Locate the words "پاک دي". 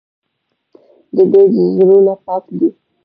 2.25-2.69